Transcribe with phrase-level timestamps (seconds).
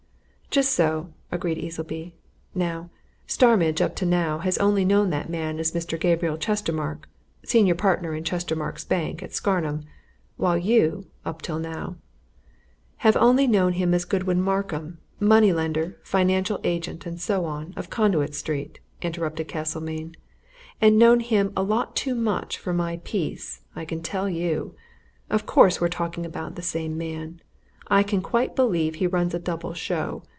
[0.53, 2.13] "Just so," agreed Easleby.
[2.53, 2.89] "Now,
[3.25, 5.97] Starmidge up to now has only known that man as Mr.
[5.97, 7.07] Gabriel Chestermarke,
[7.45, 9.85] senior partner in Chestermarke's Bank, at Scarnham,
[10.35, 11.95] while you, up to now"
[12.97, 17.89] "Have only known him as Godwin Markham, money lender, financial agent, and so on, of
[17.89, 20.17] Conduit Street," interrupted Castlemayne.
[20.81, 24.75] "And known him a lot too much for my peace, I can tell you!
[25.29, 27.39] Of course, we're talking of the same man!
[27.87, 30.23] I can quite believe he runs a double show.